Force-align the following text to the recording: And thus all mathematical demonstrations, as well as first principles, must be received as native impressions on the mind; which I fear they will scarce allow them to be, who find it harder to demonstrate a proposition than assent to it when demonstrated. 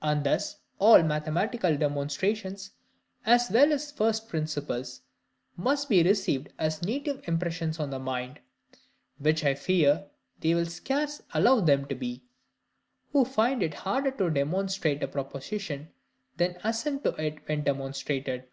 And 0.00 0.22
thus 0.22 0.58
all 0.78 1.02
mathematical 1.02 1.76
demonstrations, 1.76 2.70
as 3.24 3.50
well 3.50 3.72
as 3.72 3.90
first 3.90 4.28
principles, 4.28 5.00
must 5.56 5.88
be 5.88 6.04
received 6.04 6.50
as 6.56 6.82
native 6.84 7.26
impressions 7.26 7.80
on 7.80 7.90
the 7.90 7.98
mind; 7.98 8.38
which 9.18 9.42
I 9.44 9.54
fear 9.54 10.06
they 10.38 10.54
will 10.54 10.66
scarce 10.66 11.20
allow 11.34 11.58
them 11.58 11.84
to 11.86 11.96
be, 11.96 12.22
who 13.10 13.24
find 13.24 13.60
it 13.60 13.74
harder 13.74 14.12
to 14.12 14.30
demonstrate 14.30 15.02
a 15.02 15.08
proposition 15.08 15.88
than 16.36 16.60
assent 16.62 17.02
to 17.02 17.16
it 17.20 17.38
when 17.48 17.64
demonstrated. 17.64 18.44